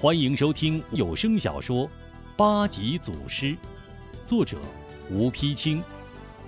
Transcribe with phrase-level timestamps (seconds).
[0.00, 1.86] 欢迎收听有声小说
[2.36, 3.46] 《八级祖师》，
[4.26, 4.58] 作者
[5.10, 5.82] 吴丕清，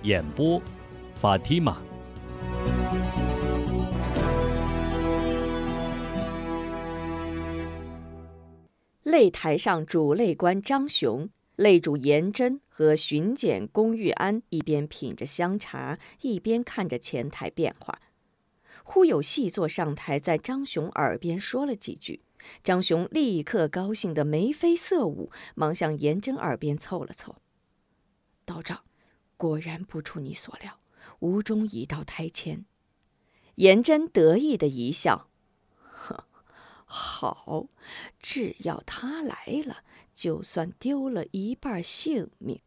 [0.03, 0.61] 演播
[1.15, 1.81] 法蒂玛。
[9.03, 17.99] 擂台上，主擂官张雄、擂主严真和巡检龚玉安一边品着香茶，一边看着前台变化。
[18.83, 22.21] 忽有细作上台，在张雄耳边说了几句。
[22.63, 27.35] 张雄立刻高兴得眉飞色舞，忙向颜真耳边凑了凑。
[28.45, 28.83] 道长，
[29.35, 30.79] 果然不出你所料，
[31.19, 32.65] 吴中已到台前。
[33.55, 35.29] 颜真得意的一笑
[35.81, 36.25] ：“呵，
[36.85, 37.67] 好，
[38.19, 39.83] 只要他来了，
[40.13, 42.61] 就算丢了一半性命。”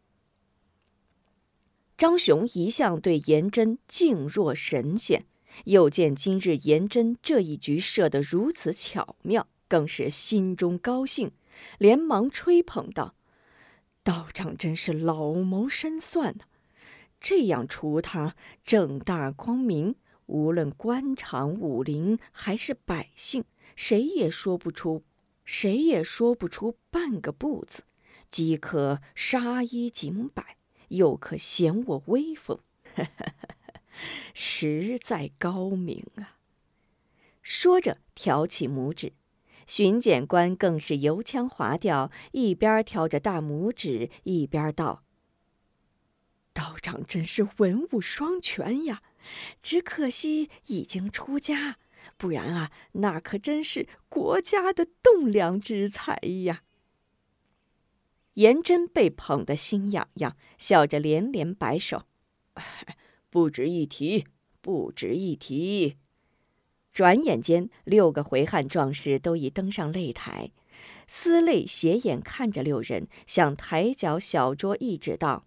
[1.96, 5.26] 张雄一向对颜真敬若神仙，
[5.64, 9.46] 又见今日颜真这一局设得如此巧妙。
[9.70, 11.30] 更是心中高兴，
[11.78, 13.14] 连忙吹捧道
[14.02, 16.44] ：“道长真是老谋深算呐！
[17.20, 19.94] 这样除他，正大光明，
[20.26, 23.44] 无论官场武林还是百姓，
[23.76, 25.04] 谁也说不出，
[25.44, 27.84] 谁也说不出半个不字，
[28.28, 30.56] 即可杀一儆百，
[30.88, 32.58] 又可显我威风，
[34.34, 36.38] 实在高明啊！”
[37.40, 39.12] 说着，挑起拇指。
[39.66, 45.04] 巡检官更是油腔滑调，一边挑着大拇指，一边道
[46.52, 49.02] ：“道长真是文武双全呀，
[49.62, 51.78] 只可惜已经出家，
[52.16, 56.62] 不然啊，那可真是国家的栋梁之才呀。”
[58.34, 62.04] 严真被捧得心痒痒，笑着连连摆手
[63.28, 64.26] ：“不值一提，
[64.60, 65.98] 不值一提。”
[66.92, 70.50] 转眼间，六个回汉壮士都已登上擂台。
[71.06, 75.44] 司泪斜眼看着六人，向台脚小桌一指道：“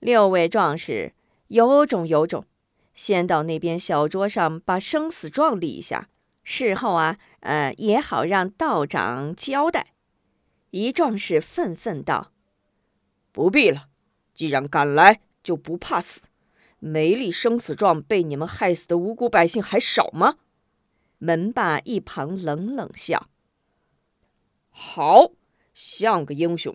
[0.00, 1.14] 六位壮士，
[1.48, 2.44] 有种有种，
[2.94, 6.08] 先到那边小桌上把生死状立一下，
[6.42, 9.94] 事后啊，呃，也好让道长交代。”
[10.70, 12.32] 一壮士愤愤道
[13.32, 13.88] ：“不必了，
[14.34, 16.22] 既然敢来，就不怕死。”
[16.80, 20.36] 没立生死状，被你们害死的无辜百姓还少吗？
[21.18, 23.28] 门霸一旁冷冷笑
[24.70, 25.32] ：“好
[25.74, 26.74] 像个英雄，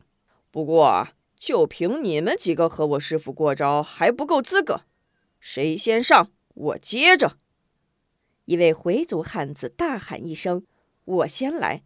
[0.51, 1.07] 不过
[1.39, 4.81] 就凭你们几个和我师傅过招还不够资格。
[5.39, 7.37] 谁先上，我接着。”
[8.45, 10.63] 一位回族汉子大喊一声
[11.05, 11.83] ：“我先来！”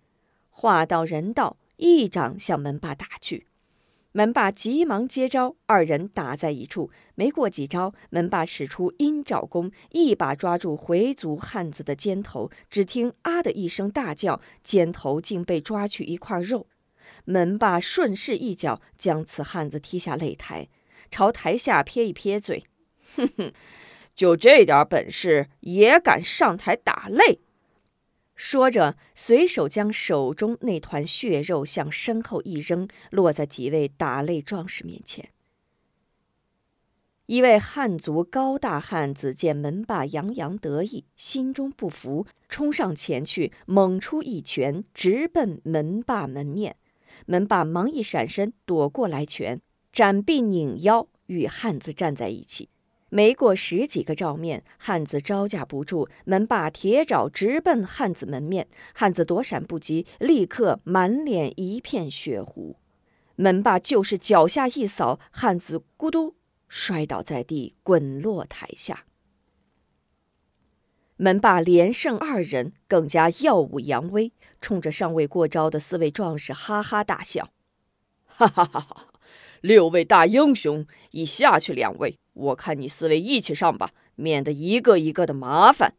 [0.52, 3.47] 话到人到，一掌向门霸打去。
[4.12, 6.90] 门霸急忙接招，二人打在一处。
[7.14, 12.50] 没过几招，门霸使出鹰爪功，一把抓住回族汉子的肩头。
[12.72, 16.66] 只听“啊”的一声大叫，肩头竟被抓去一块肉。
[17.25, 20.68] 门霸顺势一脚将此汉子踢下擂台，
[21.12, 22.66] 朝台下撇一撇嘴
[23.16, 23.53] ：“哼哼，
[24.16, 27.38] 就这点本事也敢上台打擂？”
[28.42, 35.32] 说着，随手将手中那团血肉向身后一扔，落在几位打擂壮士面前。
[37.26, 46.78] 一位汉族高大汉子见门霸洋洋得意，心中不服，冲上前去，猛出一拳，直奔门霸门面。
[47.26, 49.60] 门霸忙一闪身，躲过来拳，
[49.92, 52.70] 展臂拧腰，与汉子站在一起。
[53.09, 58.68] 没过十几个照面，汉子招架不住，门霸铁爪直奔汉子门面。
[58.94, 62.78] 汉子躲闪不及，立刻满脸一片血糊。
[63.36, 66.36] 门霸就是脚下一扫，汉子咕嘟
[66.68, 69.06] 摔倒在地，滚落台下。
[71.16, 74.31] 门霸连胜二人，更加耀武扬威，
[74.62, 77.50] 冲着尚未过招的四位壮士哈哈大笑
[78.26, 79.08] ：“哈哈哈哈！
[79.62, 85.96] 六位大英雄已下去两位。”我看你四位一起上吧，免得一个一个的麻烦。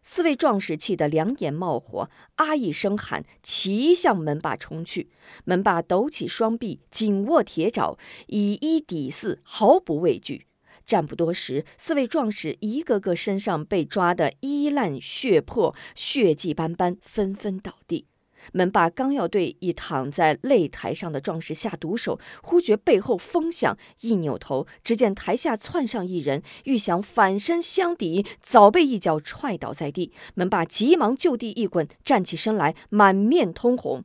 [0.00, 5.10] 四位壮士气得两眼冒火，啊一声喊，齐向门霸冲去。
[5.44, 7.96] 门霸抖起双臂，紧握铁爪，
[8.26, 10.46] 以一抵四，毫不畏惧。
[10.84, 18.06] 战不多时，四位壮士一个个身上被抓得衣烂血破，血迹斑斑，纷纷倒地。
[18.52, 30.12] 门霸刚要对已躺在擂台上的壮士下毒手，忽觉背后风响，一扭头，只见台下窜上一人，欲想反身相抵，早被一脚踹倒在地。
[30.34, 34.04] 门霸急忙就地一滚，站起身来，满面通红：“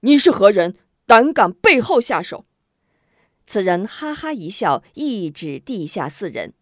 [0.00, 0.74] 你是何人？
[1.06, 2.44] 胆敢背后下手？”
[3.46, 6.52] 此人哈哈一笑，一指地下四人：“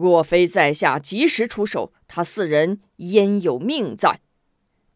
[0.00, 4.20] 若非在下及时出手，他四人焉有命在？”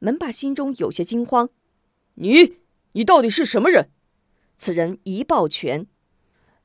[0.01, 1.51] 门霸心中有些惊慌
[2.15, 2.57] ：“你，
[2.93, 3.91] 你到底是什么人？”
[4.57, 5.87] 此人一抱拳：“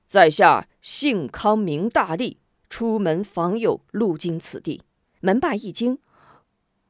[0.08, 2.40] 在下姓康名大力，
[2.70, 4.82] 出门访友，路经此地。”
[5.22, 6.00] 门霸一惊：“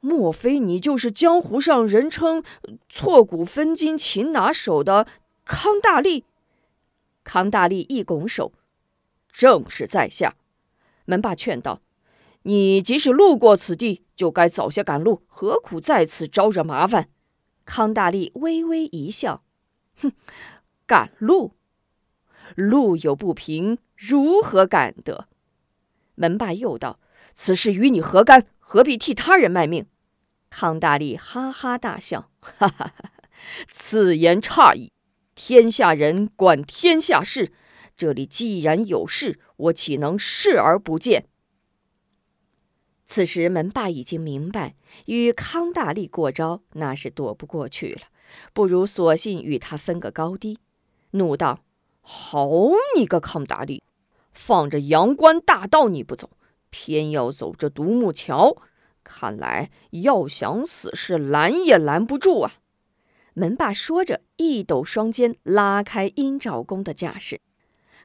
[0.01, 2.43] 莫非你就是江湖上人称
[2.87, 5.07] 挫骨分筋擒拿手的
[5.45, 6.25] 康大力？”
[7.23, 8.51] 康大力一拱手
[9.31, 10.35] ：“正是在下。”
[11.09, 11.81] 门霸劝道
[12.43, 17.07] ：“你即使路过此地，就该早些赶路，何苦在此招惹麻烦？”
[17.65, 19.43] 康大力微微一笑
[19.99, 20.11] ：“哼，
[20.85, 21.55] 赶路，
[22.53, 25.27] 路有不平，如何赶得？”
[26.13, 26.99] 门霸又道
[27.33, 28.45] ：“此事与你何干？
[28.59, 29.87] 何必替他人卖命？”
[30.51, 33.11] 康大力哈哈大笑：“哈哈哈，
[33.71, 34.91] 此言差矣。
[35.33, 37.51] 天下人管天下事。”
[37.99, 41.25] 这里既然有事，我岂能视而不见？
[43.05, 48.03] 此时门霸已经明白，与康大力过招那是躲不过去了，
[48.53, 50.59] 不如索性与他分个高低。
[51.11, 51.65] 怒道
[51.99, 52.49] ：“好
[52.95, 53.83] 你个康大力，
[54.31, 56.29] 放着阳关大道你不走，
[56.69, 58.55] 偏要走这独木桥，
[59.03, 62.53] 看来要想死是拦也拦不住啊！”
[63.35, 67.41] 门霸说着，一抖双肩，拉开鹰爪功的架势。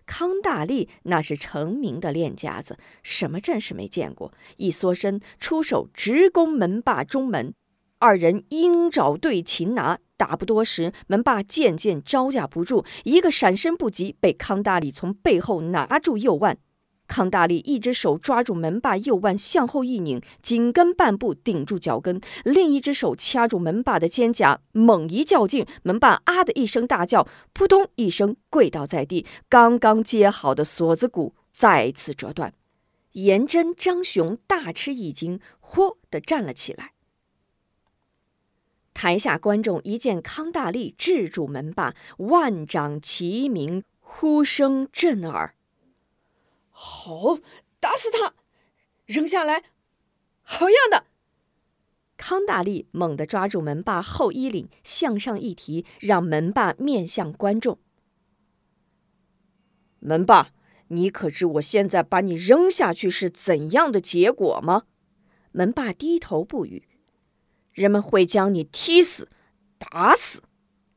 [0.07, 4.33] 康大力那是成名的练家子，什么阵势没见过？
[4.57, 7.55] 一缩身，出手直攻门霸中门。
[7.99, 16.59] 二人鹰爪对擒拿，打不多时，门霸渐渐招架不住，一个闪身不及，被康大力从背后拿住右腕。
[17.07, 32.55] 康大力一只手抓住门霸右腕，向后一拧，紧跟半步顶住脚跟；另一只手掐住门霸的肩胛，猛一较劲，门霸啊的一声大叫，扑通一声跪倒在地，刚刚接好的锁子骨再次折断。
[33.13, 36.93] 颜真、张雄大吃一惊，嚯的站了起来。
[38.93, 45.55] 台下观众一见康大力制住门霸，万掌齐鸣，呼声震耳。
[46.77, 47.39] 好，
[47.79, 48.35] 打死他！
[49.07, 49.63] 扔下来！
[50.43, 51.07] 好样的！
[52.17, 57.79] 康大力猛地抓住门霸后衣领，向上一提，让门霸面向观众。
[60.01, 60.51] 门霸，
[60.89, 64.83] 你可知我现在把你扔下去是怎样的结果吗？
[65.53, 66.89] 门霸低头不语。
[67.73, 69.29] 人们会将你踢死、
[69.79, 70.43] 打死。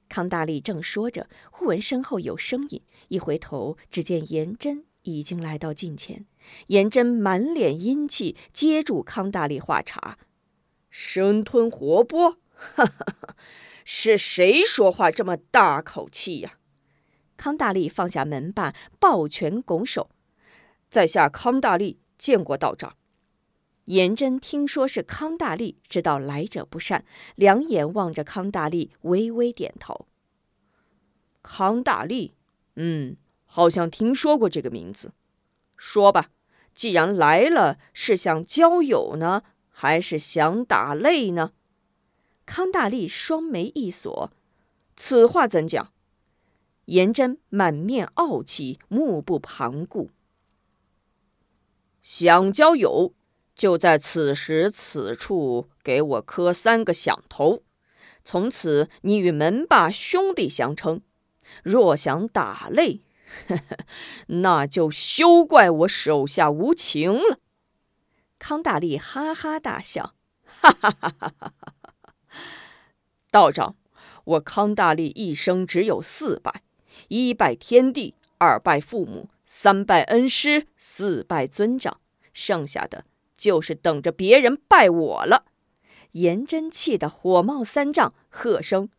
[0.10, 4.87] 康大力正说着，忽闻身后有声音，一回头，只见颜真。
[5.16, 6.26] 已经来到近前，
[6.68, 10.18] 颜真满脸阴气，接住康大力话茬
[10.90, 13.36] ：“生吞活剥，哈哈哈！
[13.86, 16.58] 是谁说话这么大口气呀？”
[17.38, 20.10] 康大力放下门把，抱拳拱手
[20.90, 22.96] ：“在下康大力，见过道长。”
[23.86, 27.06] 颜真听说是康大力，知道来者不善，
[27.36, 30.08] 两眼望着康大力，微微点头
[31.42, 32.34] ：“康大力，
[32.76, 33.16] 嗯。”
[33.48, 35.14] 好像听说过这个名字，
[35.76, 36.30] 说吧，
[36.76, 41.54] 既然来了，是想交友呢，还是想打擂呢？
[42.46, 44.32] 康大力双眉一锁，
[44.96, 45.92] 此话怎讲？
[46.86, 50.10] 颜真满面傲气，目不旁顾。
[52.02, 53.14] 想交友，
[53.56, 57.64] 就在此时此处给我磕三个响头，
[58.24, 61.02] 从此你与门霸兄弟相称。
[61.64, 63.02] 若想打擂，
[63.48, 63.78] 呵 呵
[64.28, 67.40] 那就休怪我手下无情了。
[68.40, 70.14] 康大力哈哈大笑，
[70.46, 71.74] 哈哈哈哈哈哈！
[73.32, 73.76] 道长，
[74.24, 76.62] 我康大力一生只有四拜：
[77.08, 82.00] 一拜天地，二拜父母，三拜恩师，四拜尊长。
[82.32, 83.06] 剩下的
[83.36, 85.46] 就是等着别人拜我了。
[86.12, 88.90] 颜真气得火冒三丈，喝声：“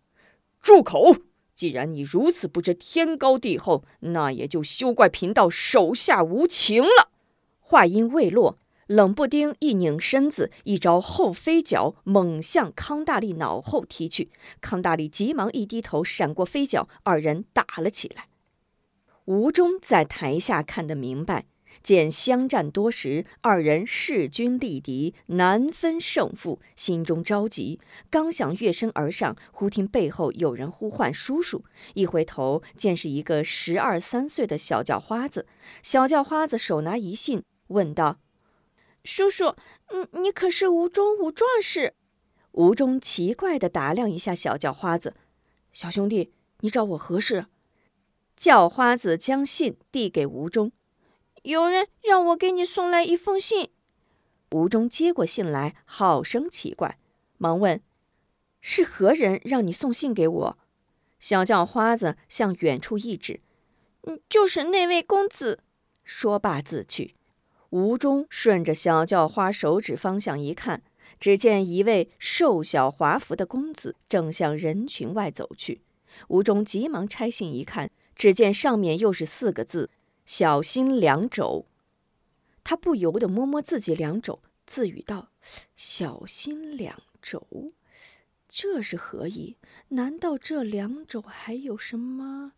[0.60, 1.16] 住口！”
[1.58, 7.10] 既然你如此不知天高地厚，那也就休怪贫道手下无情了。
[7.58, 14.30] 话音未落，冷不丁一拧身子，一招后飞脚猛向康大力脑后踢去。
[14.60, 18.28] 康大力急忙一低头，闪过飞脚，二人打了起来。
[19.24, 21.46] 吴中在台下看得明白。
[21.82, 27.80] 见相战多时，二人势均力敌，难分胜负，心中着急。
[28.10, 35.46] 刚想跃身而上，忽听背后有人呼唤：“叔叔！”一回头，见是一个十二三岁的小叫花子。
[35.82, 38.18] 小叫花子手拿一信，问道
[39.04, 39.54] ：“叔叔，
[40.12, 41.94] 你你可是吴中武壮士？”
[42.52, 45.14] 吴中奇怪地打量一下小叫花子
[45.72, 47.46] ：“小兄弟，你找我何事？”
[48.36, 50.72] 叫花子将信递给吴中。
[51.48, 53.70] 有人让我给你送来一封信。
[54.50, 56.98] 吴中接过信来，好生奇怪，
[57.38, 57.80] 忙问
[58.60, 60.58] ：“是何人让你送信给我？
[61.18, 63.40] 小叫花子向远处一指
[64.04, 65.60] ：“嗯，就是那位公子。”
[66.04, 67.14] 说罢自去。
[67.70, 70.82] 吴中顺着小叫花手指方向一看，
[71.18, 75.80] 只见一位瘦小华服的公子正向人群外走去。
[76.28, 79.88] 吴中急忙拆信一看，只见上面又是四个字
[80.28, 81.64] ：“小心两肘。”
[82.62, 85.30] 他不由得摸摸自己两肘，自语道
[85.74, 87.72] ：“小心两肘，
[88.46, 89.56] 这是何意？
[89.88, 92.52] 难道这两肘还有什么？”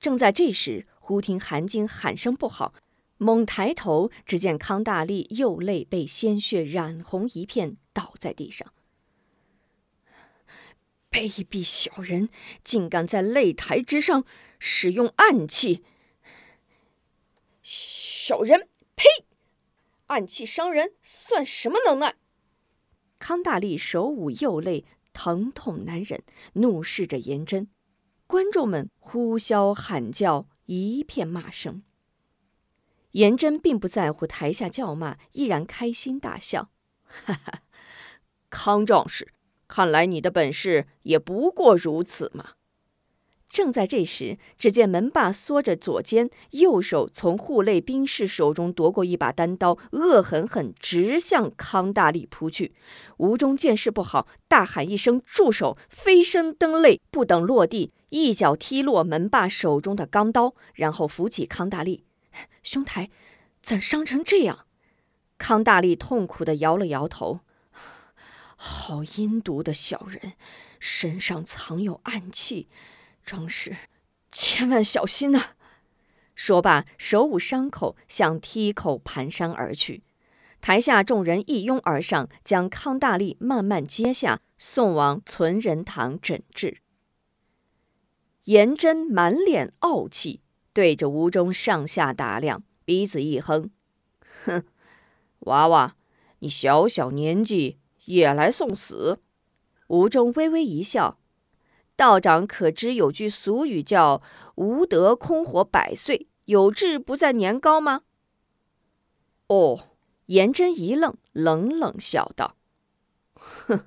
[0.00, 2.72] 正在这时，忽听韩晶喊声不好。
[3.18, 8.72] 猛抬头，只见康大力右肋被鲜血染红一片，倒在地上。
[11.10, 12.30] 卑鄙小人，
[12.64, 14.24] 竟敢在擂台之上
[14.58, 15.84] 使用暗器！
[17.64, 19.08] 小人，呸！
[20.08, 22.14] 暗器伤人，算什么能耐？
[23.18, 27.68] 康大力手捂右肋，疼痛难忍，怒视着颜真。
[28.26, 31.82] 观众们呼啸喊叫，一片骂声。
[33.12, 36.70] 颜真并不在乎台下叫骂，依然开心大笑，
[37.06, 37.62] 哈哈！
[38.50, 39.32] 康壮士，
[39.66, 42.54] 看来你的本事也不过如此嘛。
[43.54, 52.74] 正在这时，只见门霸缩着左肩，右手从护卫兵士手中夺过一把单刀，恶狠狠直向康大力扑去。
[53.18, 62.02] 吴中见势不好，大喊一声：“住手！”飞身蹬肋，不等落地，一脚踢落门霸手中的钢刀，然后扶起康大力。
[62.64, 63.08] 兄台，
[63.62, 64.66] 怎伤成这样？
[65.38, 67.38] 康大力痛苦的摇了摇头。
[68.56, 70.32] 好阴毒的小人，
[70.80, 72.66] 身上藏有暗器，
[73.24, 73.76] 壮士
[74.30, 75.50] 千万小心呐！
[76.34, 80.02] 说罢，手捂伤口，向梯口蹒跚而去。
[80.60, 86.78] 台下众人一拥而上，将康大力慢慢接下，送往存仁堂诊治。
[88.44, 90.40] 颜真满脸傲气。
[90.72, 93.70] 对着吴中上下打量，鼻子一哼
[94.44, 94.64] ：“哼，
[95.40, 95.94] 娃娃，
[96.40, 99.20] 你小小年纪也来送死？”
[99.86, 101.20] 吴中微微一笑
[101.96, 104.22] ：“道长可知有句俗语叫
[104.56, 108.02] ‘无德空活百岁，有志不在年高’吗？”
[109.48, 109.88] 哦，
[110.26, 112.56] 颜真一愣，冷冷笑道
[113.34, 113.86] ：“哼，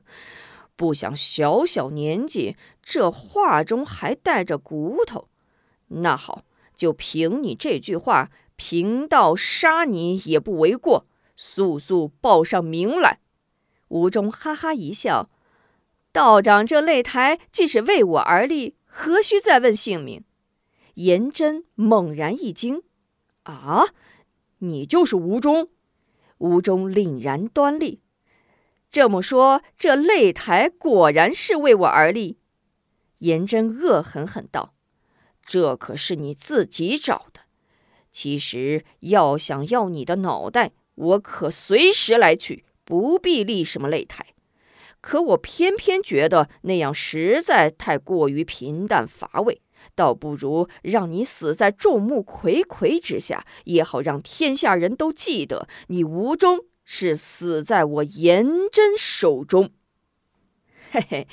[0.75, 5.29] 不想小小年纪，这话中还带着骨头。
[5.87, 6.43] 那好。”
[6.77, 11.07] 就凭你这句话，贫道杀你也不为过。
[11.35, 13.19] 速速报上名来！
[13.87, 15.27] 吴中哈哈一笑
[16.17, 20.23] ：“道长这擂台既是为我而立，何须再问姓名？”
[20.95, 22.81] 颜真猛然一惊
[23.43, 23.83] ：“啊，
[24.57, 25.69] 你就是吴中？”
[26.39, 28.01] 吴中凛然端立
[28.89, 32.39] ：“这么说，这擂台果然是为我而立？”
[33.19, 34.73] 颜真恶狠狠道。
[35.45, 37.41] 这可是你自己找的。
[38.11, 44.33] 其实要想要你的脑袋，我可随时来取，不必立什么擂台。
[45.07, 49.61] 可我偏偏觉得那样实在太过于平淡乏味，
[49.95, 59.69] 倒不如让你死在众目睽睽之下，也好让天下人都记得你吴中是死在我颜真手中。
[60.91, 61.27] 嘿嘿，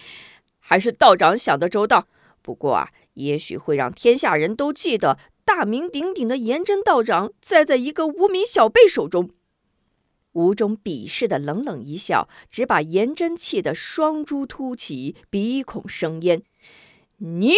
[0.61, 2.07] 还是道长想得周到。
[2.43, 2.91] 不过啊。
[3.15, 9.31] 也许会让天下人都记得大名鼎鼎的颜真道长栽在一个无名小辈手中。
[10.35, 16.43] 吴中鄙视的冷冷一笑，只把颜真气得双珠凸起，鼻孔生烟。
[17.19, 17.53] 你，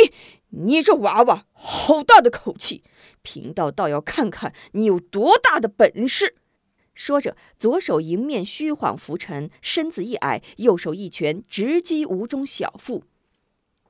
[0.50, 2.82] 你这娃娃，好大的口气！
[3.22, 6.36] 贫道倒要看看你有多大的本事。
[6.94, 13.04] 说着，左手迎面虚晃浮尘，身子一矮，右手一拳直击吴中小腹。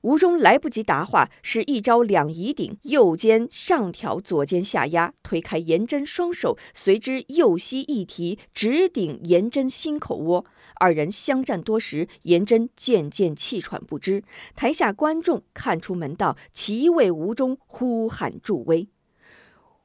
[0.07, 10.47] 吴中来不及答话，是一招两仪顶，右肩上挑，左肩下压，推开颜真双手，随之右膝一提，直顶颜真心口窝。
[10.77, 14.23] 二人相战多时，颜真渐渐气喘不支。
[14.55, 18.89] 台下观众看出门道，齐为吴中呼喊助威。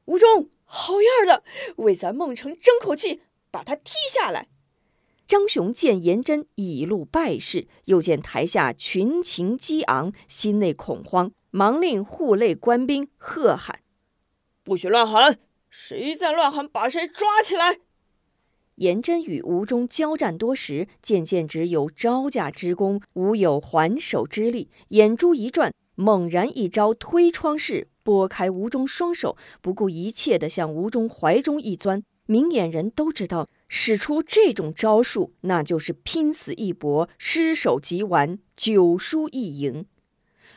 [0.04, 1.42] 吴中，好样的，
[1.78, 4.46] 为咱孟城争口气，把他踢下来。
[5.26, 13.80] 张雄见颜真已露败势，又见台下群情激昂，心内恐慌，忙令护内官兵喝喊
[14.62, 15.38] ：“不许乱喊！
[15.70, 17.78] 谁再乱喊，把谁抓起来！”
[18.76, 24.70] 颜真与吴中交战多时，渐渐只有招架之功，无有还手之力。
[24.88, 32.02] 眼珠一转，猛然一招推窗式拨开吴中双手，不顾一切地向吴中怀中一钻。
[32.26, 33.48] 明眼人都知道。
[33.74, 39.86] 使出这种招数，那就是拼死一搏，失手即完，九输一赢。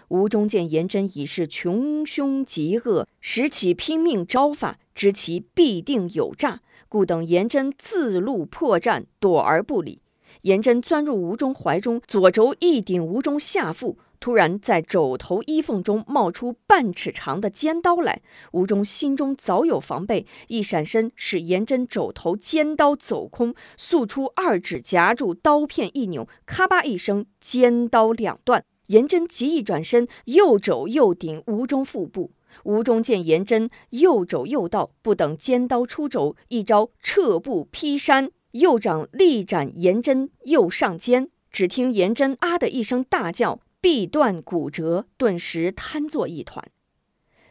[0.10, 10.02] 吴中见颜真已是穷凶极恶，使其拼命招法，知其必定有诈，故等颜真自露破绽，躲而不理。
[10.42, 18.24] 颜真钻入吴中怀中，左肘一顶吴中下腹，突然在肘头衣缝中冒出半尺长的尖刀来。
[18.54, 28.64] 吴忠心中早有防备，一闪身使颜真肘头尖刀走空，速出二指夹住刀片一扭，咔吧一声，尖刀两断。
[28.88, 32.32] 颜真急一转身，右肘又顶吴中腹部。
[32.64, 38.32] 吴忠见颜真右肘右到，不等尖刀出肘，一招撤步劈山。
[38.54, 46.72] 右掌力斩颜真右上肩，只听颜真啊的一声大叫，臂断骨折，顿时瘫作一团。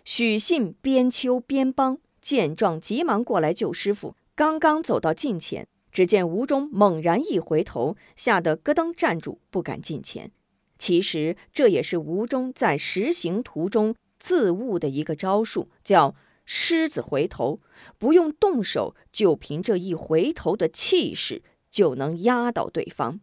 [0.04, 4.16] 许信边秋边帮见状，急忙过来救师傅。
[4.34, 10.32] 刚刚走到近前，只见吴中猛然一回头，吓得咯噔站住，不敢近前。
[10.76, 16.16] 其实这也是吴中在实行途中自悟的一个招数，叫。
[16.44, 17.60] 狮子回头，
[17.96, 23.20] 不用动手，就凭这一回头的气势，就能压倒对方。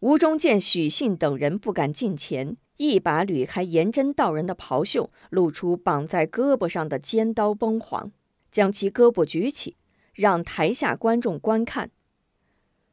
[0.00, 8.10] 吴中见许信等人不敢近前，一把捋开颜真道人的袍袖，露出绑在胳膊上的尖刀崩簧，
[8.50, 9.76] 将其胳膊举起，
[10.14, 11.90] 让台下观众观看。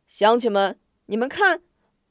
[0.06, 1.62] 乡亲们，你们看，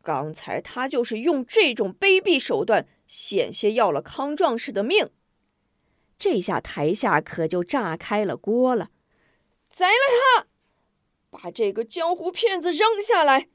[0.02, 5.10] 刚才他就是用这种卑鄙手段，险些要了康壮士的命。
[6.16, 8.88] 这下台下可就炸开了锅了！
[9.68, 9.92] 宰了
[10.40, 10.46] 他！
[11.28, 13.48] 把这个江湖骗子扔下来！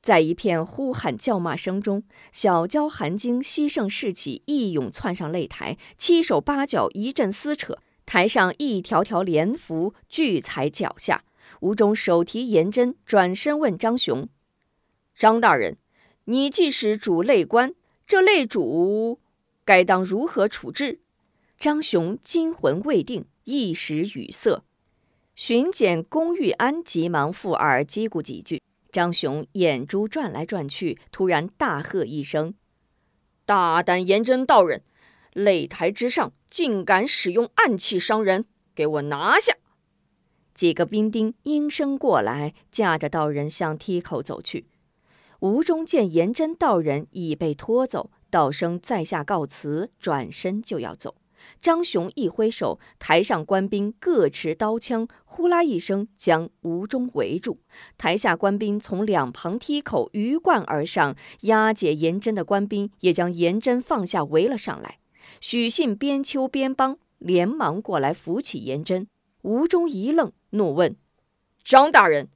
[0.00, 2.02] 在一片呼喊叫骂声中，
[2.32, 11.24] 小娇、韩晶、西胜士气一涌窜上擂台，七手八脚一阵撕扯，台上一条条连符俱踩脚下。
[11.60, 14.28] 吴中手提银针，转身问张雄
[15.16, 15.76] ：“张大人，
[16.26, 17.74] 你既是主擂官，
[18.06, 19.18] 这擂主
[19.64, 21.00] 该当如何处置？”
[21.58, 24.62] 张雄惊魂未定，一时语塞。
[25.34, 28.62] 巡检龚玉安急忙附耳嘀咕几句。
[28.90, 32.54] 张雄眼珠转来转去，突然大喝一声
[33.44, 34.82] ：“大胆严真道人，
[35.34, 38.46] 擂台之上竟敢使用暗器伤人！
[38.74, 39.54] 给我拿下！”
[40.54, 44.66] 几个兵丁应声过来，架着道人向梯口走去。
[45.40, 51.14] 吴中见严真道人已被拖走，道生在下告辞，转身就要走。
[51.60, 57.60] 张雄一挥手，台上官兵各持刀枪，呼啦一声将吴中围住。
[57.96, 64.98] 台下官兵从两旁梯口鱼贯而上，押解严真的官兵也将严真放下，围了上来。
[65.40, 69.08] 许信边秋边帮连忙过来扶起严真。
[69.42, 70.96] 吴中一愣，怒问
[71.64, 72.28] ：“张大人，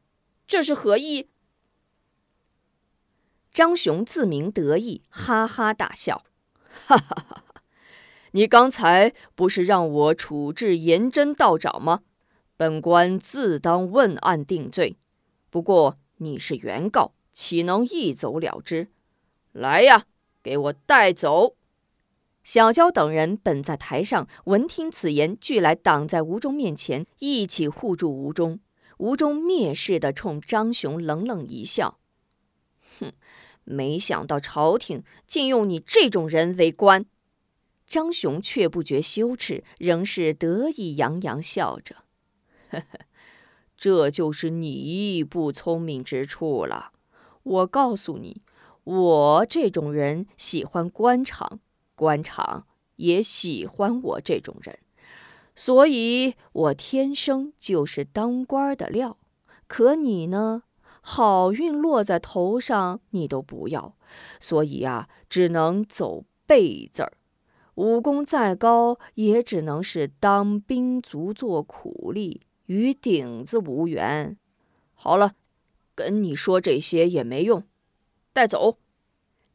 [0.47, 1.29] 这是何意？”
[3.53, 6.25] 张雄自鸣得意，哈哈大笑
[6.87, 7.45] ：“哈哈哈！”
[8.33, 12.01] 你刚才不是让我处置严真道长吗？
[12.57, 14.97] 本官自当问案定罪。
[15.51, 18.89] 不过你是原告，岂能一走了之？
[19.53, 20.05] 来呀，
[20.43, 21.57] 给我带走！
[22.43, 28.61] 小娇等人本在台上，闻听此言，俱来挡在吴中面前，一起护住吴中。
[28.99, 31.99] 吴中蔑视地冲张雄冷冷一笑
[32.99, 33.13] ：“哼，
[33.65, 37.05] 没想到朝廷竟用你这种人为官。”
[37.93, 41.97] 张雄却不觉羞耻，仍是得意洋洋笑着
[42.73, 43.01] ：“呵呵，
[43.77, 46.93] 这就是你不聪明之处了。
[47.43, 48.41] 我告诉你，
[48.85, 51.61] 我这种人喜欢官场，
[51.95, 54.79] 官场也喜欢我这种人，
[55.55, 59.19] 所以我天生就是当官的料。
[59.67, 60.63] 可你呢，
[61.03, 63.95] 好运落在头上，你都不要，
[64.41, 67.13] 所以啊，只能走背字儿。”
[67.75, 74.37] 武功再高，也只能是当兵卒做苦力，与顶子无缘。
[74.93, 75.35] 好了，
[75.95, 77.67] 跟你说这些也没用，
[78.33, 78.79] 带走。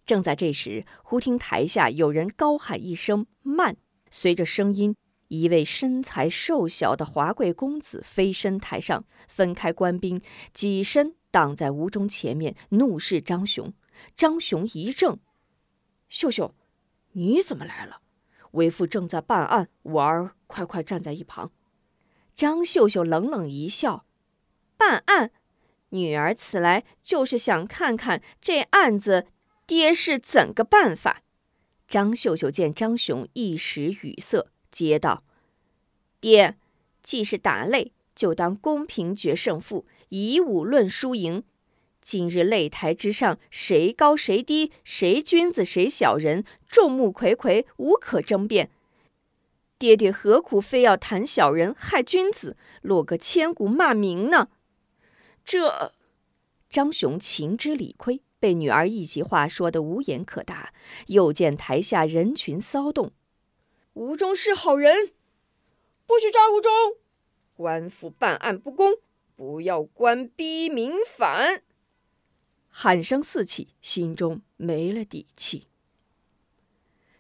[0.04, 3.78] 正在这时，忽听台下有人高喊一声“慢”，
[4.10, 4.96] 随着声音，
[5.28, 10.20] 一位身材瘦小的华贵公子飞身台上，分开官兵，
[10.54, 13.72] 起身挡在吴中前面，怒视张雄。
[14.16, 15.20] 张雄一怔
[16.10, 16.56] ：“秀秀，
[17.12, 18.02] 你怎么来了？”
[18.52, 21.52] 为父正在办案，我儿快快站在一旁。
[22.36, 24.06] 张秀秀冷冷一笑
[24.78, 25.32] ：“办案，
[25.90, 29.28] 女儿此来就是想看看这案子，
[29.66, 31.24] 爹是怎个办法。”
[31.88, 35.24] 张秀秀见张雄一时语塞，接道
[36.20, 36.58] ：“爹，
[37.02, 41.44] 既是打擂，就当公平决胜负，以武论输赢。
[42.08, 48.70] 今日擂台之上，谁高谁低，谁君子谁小人，众目睽睽，无可争辩。
[49.78, 54.48] 爹爹何苦非要谈小人害君子，落个千古骂名呢？
[55.44, 55.92] 这，
[56.70, 60.74] 张雄情知理亏，被女儿一席话说得无言可答。
[61.08, 63.12] 又见台下人群骚动，
[63.92, 65.12] 吴忠是好人，
[66.06, 66.72] 不许抓吴忠！
[67.54, 68.94] 官府办案不公，
[69.36, 71.64] 不要官逼民反！
[72.80, 75.66] 喊声四起，心中没了底气。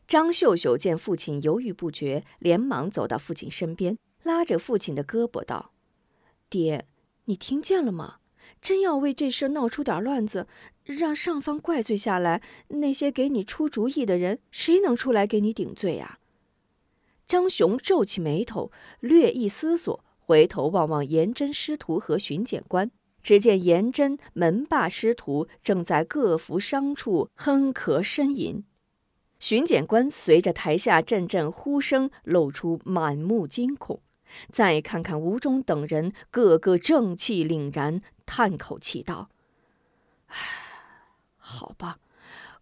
[0.08, 5.72] 张秀秀见父亲犹豫不决，连忙走到父亲身边，拉着父亲的胳膊道
[6.48, 6.86] ：“爹，
[7.26, 8.18] 你听见了吗？
[8.62, 10.46] 真要为这事闹出点乱子，
[10.84, 16.20] 让上方怪罪下来，那些给你出主意的人，谁能出来给你顶罪呀？”
[17.28, 22.92] 张雄皱起眉头，略一思索，回头望望严真师徒和巡检官，
[23.28, 28.64] 只见严真门霸师徒正在各服商处哼咳呻吟。
[29.38, 34.02] 巡检官随着台下阵阵呼声，露出满目惊恐。
[34.50, 39.30] 再看看吴中等人，个个正气凛然，叹口气道
[40.28, 40.38] ：“唉，
[41.36, 42.00] 好吧，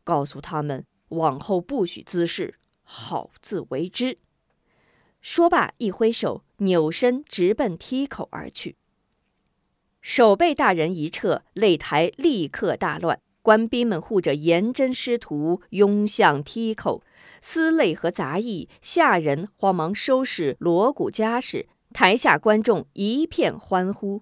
[0.03, 4.17] 告诉他们往后不许滋事，好自为之。”
[5.21, 8.77] 说罢，一挥手，扭身直奔梯口而去。
[10.05, 13.19] 守备大人一撤，擂台立刻大乱。
[13.41, 17.01] 官兵们护着严真师徒拥向梯口，
[17.41, 24.21] 撕擂和杂役，下人慌忙收拾锣鼓家事，台下观众一片欢呼。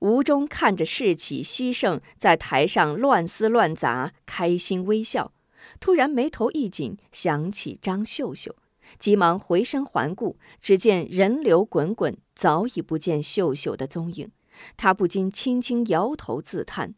[0.00, 5.32] 吴中看着士气西盛，在台上乱撕乱砸，开心微笑。
[5.78, 8.56] 突然眉头一紧，想起张秀秀，
[8.98, 14.32] 急忙回身环顾，只见人流滚滚，早已不见秀秀的踪影。
[14.76, 16.94] 他不禁轻轻摇头自叹。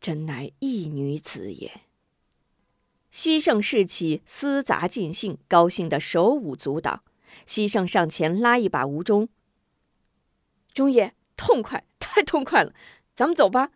[0.00, 1.82] 真乃一女子也。
[3.10, 7.02] 西圣士气厮杂尽兴，高兴得手舞足蹈。
[7.46, 9.28] 西圣上前拉一把吴中，
[10.72, 12.72] 中爷痛快， 太痛快了，
[13.14, 13.70] 咱们走吧。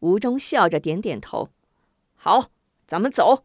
[0.00, 1.50] 吴中笑着点点头，
[2.16, 2.50] 好，
[2.86, 3.44] 咱们走。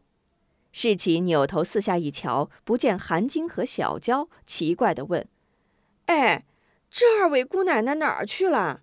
[0.72, 5.28] 士奇扭头四下一瞧，不见韩晶和小娇，奇怪地问
[6.06, 6.44] ：“哎，
[6.90, 8.82] 这二位姑奶奶哪儿去了？”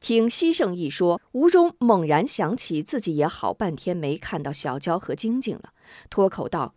[0.00, 5.70] 听西圣一说，吴中猛然想起自己也好半天没看到小娇和晶晶了，
[6.10, 6.74] 脱口道：“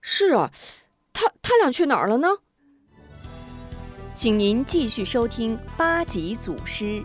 [0.00, 0.52] 是啊，
[1.12, 2.28] 他他俩去哪儿了呢？”
[4.14, 7.04] 请您继续收听八级祖师。